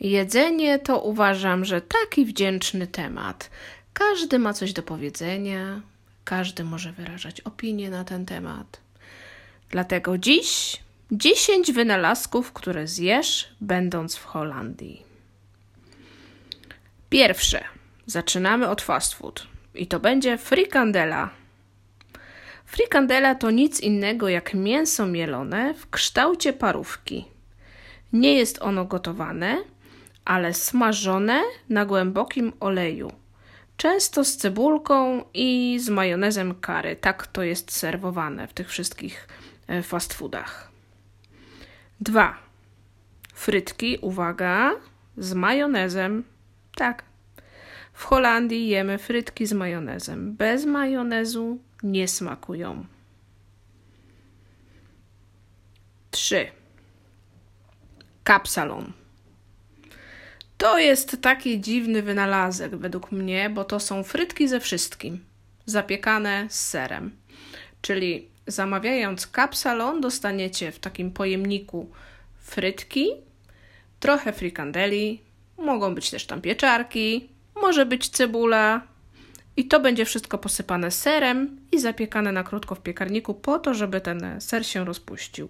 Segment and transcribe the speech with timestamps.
[0.00, 3.50] Jedzenie to uważam, że taki wdzięczny temat.
[3.92, 5.80] Każdy ma coś do powiedzenia,
[6.24, 8.80] każdy może wyrażać opinię na ten temat.
[9.70, 10.80] Dlatego dziś
[11.12, 15.02] 10 wynalazków, które zjesz, będąc w Holandii.
[17.10, 17.64] Pierwsze.
[18.06, 19.46] Zaczynamy od fast food.
[19.74, 21.30] I to będzie frikandela.
[22.64, 27.24] Frikandela to nic innego jak mięso mielone w kształcie parówki.
[28.12, 29.56] Nie jest ono gotowane,
[30.28, 33.12] ale smażone na głębokim oleju.
[33.76, 36.96] Często z cebulką i z majonezem kary.
[36.96, 39.28] Tak to jest serwowane w tych wszystkich
[39.66, 40.70] e, fast foodach.
[42.00, 42.36] Dwa.
[43.34, 44.72] Frytki, uwaga,
[45.16, 46.24] z majonezem.
[46.74, 47.04] Tak.
[47.92, 50.36] W Holandii jemy frytki z majonezem.
[50.36, 52.84] Bez majonezu nie smakują.
[56.10, 56.50] 3.
[58.24, 58.92] Kapsalon.
[60.58, 65.24] To jest taki dziwny wynalazek według mnie, bo to są frytki ze wszystkim,
[65.66, 67.10] zapiekane z serem.
[67.82, 71.90] Czyli zamawiając kapsalon, dostaniecie w takim pojemniku
[72.38, 73.10] frytki,
[74.00, 75.20] trochę frikandeli,
[75.58, 78.82] mogą być też tam pieczarki, może być cebula,
[79.56, 84.00] i to będzie wszystko posypane serem i zapiekane na krótko w piekarniku po to, żeby
[84.00, 85.48] ten ser się rozpuścił.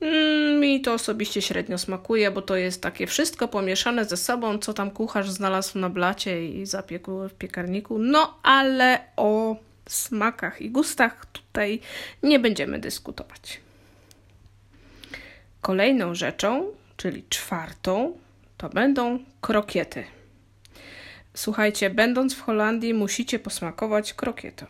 [0.00, 4.74] Mm, mi to osobiście średnio smakuje, bo to jest takie wszystko pomieszane ze sobą, co
[4.74, 7.98] tam kucharz znalazł na blacie i zapiekł w piekarniku.
[7.98, 9.56] No ale o
[9.88, 11.80] smakach i gustach tutaj
[12.22, 13.60] nie będziemy dyskutować.
[15.60, 18.18] Kolejną rzeczą, czyli czwartą,
[18.56, 20.04] to będą krokiety.
[21.34, 24.66] Słuchajcie, będąc w Holandii, musicie posmakować krokietę.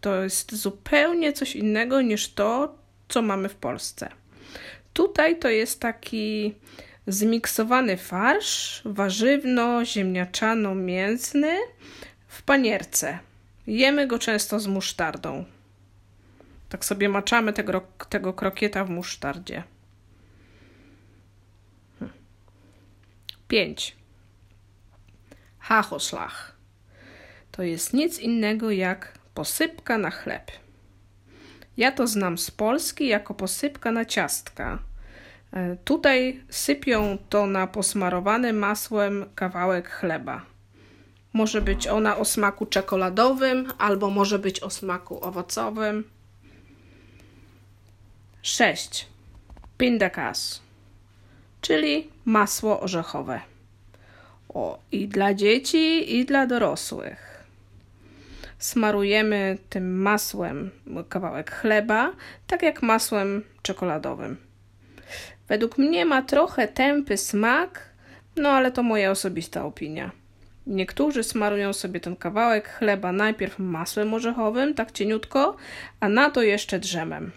[0.00, 2.74] To jest zupełnie coś innego niż to,
[3.08, 4.21] co mamy w Polsce.
[4.92, 6.54] Tutaj to jest taki
[7.06, 11.56] zmiksowany farsz warzywno-ziemniaczano-mięsny
[12.28, 13.18] w panierce.
[13.66, 15.44] Jemy go często z musztardą.
[16.68, 19.62] Tak sobie maczamy tego, tego krokieta w musztardzie.
[23.48, 23.90] 5.
[23.90, 23.98] Hm.
[25.58, 26.52] Hachoslag.
[27.52, 30.61] To jest nic innego jak posypka na chleb.
[31.76, 34.78] Ja to znam z Polski jako posypka na ciastka.
[35.52, 40.42] E, tutaj sypią to na posmarowany masłem kawałek chleba.
[41.32, 46.04] Może być ona o smaku czekoladowym, albo może być o smaku owocowym.
[48.42, 49.06] 6.
[49.78, 50.60] Pindakas,
[51.60, 53.40] czyli masło orzechowe.
[54.48, 57.31] O, i dla dzieci, i dla dorosłych.
[58.62, 60.70] Smarujemy tym masłem
[61.08, 62.12] kawałek chleba,
[62.46, 64.36] tak jak masłem czekoladowym.
[65.48, 67.90] Według mnie ma trochę tępy smak,
[68.36, 70.10] no ale to moja osobista opinia.
[70.66, 75.56] Niektórzy smarują sobie ten kawałek chleba najpierw masłem orzechowym, tak cieniutko,
[76.00, 77.32] a na to jeszcze drzemem.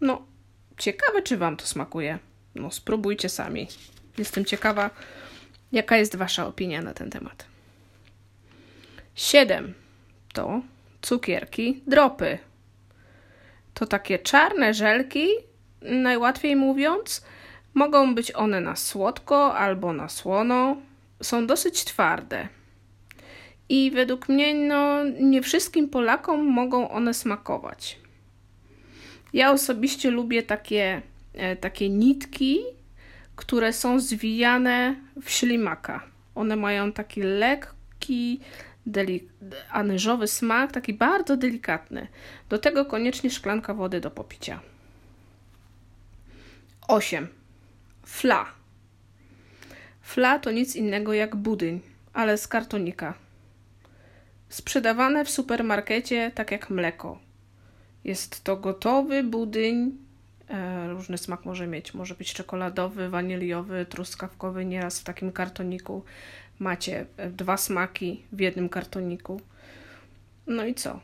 [0.00, 0.26] No,
[0.78, 2.18] ciekawe, czy Wam to smakuje.
[2.54, 3.68] No, spróbujcie sami.
[4.18, 4.90] Jestem ciekawa,
[5.72, 7.46] Jaka jest Wasza opinia na ten temat?
[9.14, 9.85] 7.
[10.36, 10.60] To
[11.02, 12.38] cukierki, dropy.
[13.74, 15.28] To takie czarne żelki,
[15.82, 17.24] najłatwiej mówiąc.
[17.74, 20.76] Mogą być one na słodko albo na słono.
[21.22, 22.48] Są dosyć twarde.
[23.68, 27.98] I według mnie no, nie wszystkim Polakom mogą one smakować.
[29.32, 31.02] Ja osobiście lubię takie,
[31.34, 32.60] e, takie nitki
[33.36, 36.04] które są zwijane w ślimaka.
[36.34, 37.75] One mają taki lekki,
[38.86, 39.28] delik-
[39.70, 42.08] anyżowy smak, taki bardzo delikatny.
[42.48, 44.60] Do tego koniecznie szklanka wody do popicia.
[46.88, 47.28] 8.
[48.06, 48.46] Fla.
[50.00, 51.80] Fla to nic innego jak budyń,
[52.12, 53.14] ale z kartonika.
[54.48, 57.18] Sprzedawane w supermarkecie tak jak mleko.
[58.04, 60.05] Jest to gotowy budyń
[60.88, 61.94] różny smak może mieć.
[61.94, 64.64] Może być czekoladowy, waniliowy, truskawkowy.
[64.64, 66.02] Nieraz w takim kartoniku
[66.58, 69.40] macie e, dwa smaki w jednym kartoniku.
[70.46, 71.00] No i co?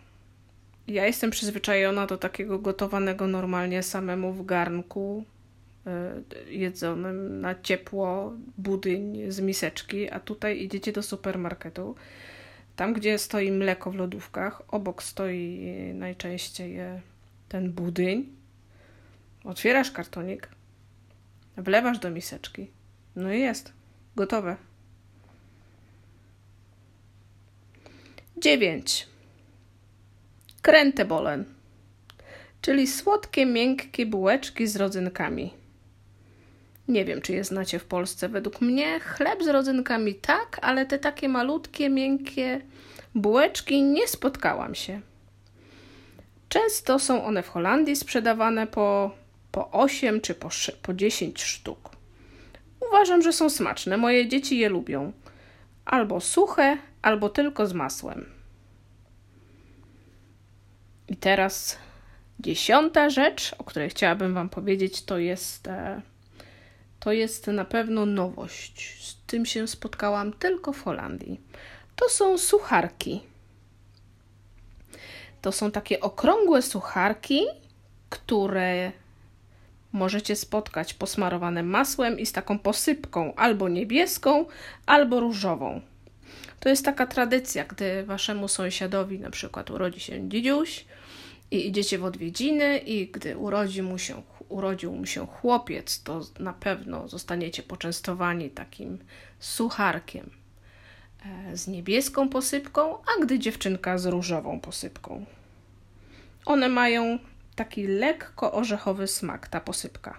[0.89, 5.25] Ja jestem przyzwyczajona do takiego gotowanego normalnie samemu w garnku,
[5.87, 11.95] e, jedzonym na ciepło, budyń z miseczki, a tutaj idziecie do supermarketu.
[12.77, 16.79] Tam, gdzie stoi mleko w lodówkach, obok stoi najczęściej
[17.49, 18.42] ten budyń
[19.45, 20.49] Otwierasz kartonik,
[21.57, 22.71] wlewasz do miseczki.
[23.17, 23.73] No i jest.
[24.17, 24.57] Gotowe.
[28.37, 29.09] 9.
[36.89, 38.29] Nie wiem, czy je znacie w Polsce.
[38.29, 42.61] Według mnie chleb z rodzynkami tak, ale te takie malutkie, miękkie
[43.15, 45.01] bułeczki nie spotkałam się.
[46.49, 49.15] Często są one w Holandii sprzedawane po,
[49.53, 50.49] po 8 czy po,
[50.83, 51.91] po 10 sztuk.
[52.89, 53.97] Uważam, że są smaczne.
[53.97, 55.13] Moje dzieci je lubią.
[55.85, 58.27] Albo suche, albo tylko z masłem.
[61.09, 61.79] I teraz
[62.41, 66.03] dziesiąta rzecz, o której chciałabym Wam powiedzieć, to jest, e,
[67.01, 69.07] to jest na pewno nowość.
[69.09, 71.41] Z tym się spotkałam tylko w Holandii.
[71.97, 73.21] To są sucharki.
[75.43, 77.43] To są takie okrągłe sucharki,
[78.11, 78.93] które
[79.93, 84.47] możecie spotkać posmarowane masłem i z taką posypką albo niebieską,
[84.87, 85.81] albo różową.
[86.61, 90.85] To jest taka tradycja, gdy waszemu sąsiadowi na przykład urodzi się dzidziuś
[91.51, 96.53] i idziecie w odwiedziny i gdy urodzi mu się, urodził mu się chłopiec, to na
[96.53, 98.99] pewno zostaniecie poczęstowani takim
[99.41, 100.31] sucharkiem
[101.25, 105.25] e, z niebieską posypką, a gdy dziewczynka z różową posypką.
[106.45, 107.19] One mają
[107.55, 110.19] taki lekko orzechowy smak, ta posypka.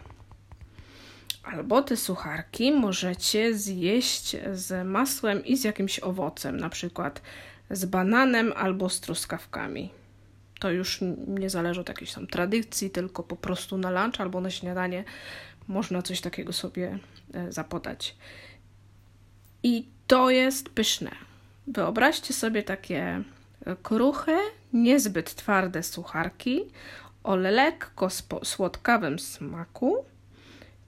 [1.44, 7.22] Albo te sucharki możecie zjeść z masłem i z jakimś owocem, na przykład
[7.70, 9.90] z bananem albo z truskawkami.
[10.60, 14.50] To już nie zależy od jakiejś tam tradycji, tylko po prostu na lunch albo na
[14.50, 15.04] śniadanie
[15.68, 17.00] można coś takiego sobie
[17.34, 18.16] e, zapodać.
[19.64, 21.12] I to jest pyszne.
[21.68, 23.24] Wyobraźcie sobie takie
[23.84, 24.38] kruche,
[24.74, 26.62] niezbyt twarde sucharki
[27.24, 28.08] o lekko
[28.44, 30.06] słodkawym smaku,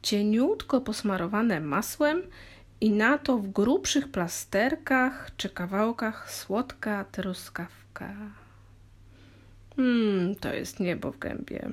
[0.02, 2.22] cieniutko posmarowane masłem
[2.82, 8.14] i na to w grubszych plasterkach czy kawałkach słodka truskawka.
[9.78, 11.70] Mmm, to jest niebo w gębie.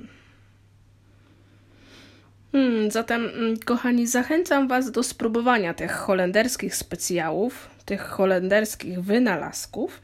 [2.51, 10.01] Hmm, zatem, mm, kochani, zachęcam Was do spróbowania tych holenderskich specjałów, tych holenderskich wynalazków,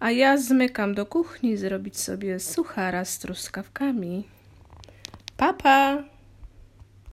[0.00, 4.24] a ja zmykam do kuchni zrobić sobie suchara z truskawkami.
[5.36, 5.62] Papa!
[5.62, 6.17] Pa.